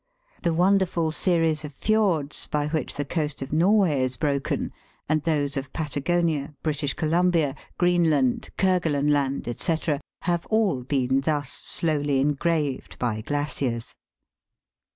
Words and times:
The 0.41 0.51
wonderful 0.55 1.11
series 1.11 1.63
of 1.63 1.71
fjords 1.73 2.47
by 2.47 2.65
which 2.69 2.95
the 2.95 3.05
coast 3.05 3.43
of 3.43 3.53
Norway 3.53 4.01
is 4.01 4.17
broken, 4.17 4.73
and 5.07 5.21
those 5.21 5.55
of 5.57 5.71
Patagonia, 5.73 6.55
British 6.63 6.95
Columbia, 6.95 7.53
Greenland, 7.77 8.49
Kerguelen 8.57 9.11
Land, 9.11 9.47
&c., 9.59 9.77
have 10.23 10.47
all 10.47 10.81
been 10.81 11.21
thus 11.21 11.51
slowly 11.51 12.19
engraved 12.19 12.97
by 12.97 13.21
glaciers. 13.21 13.93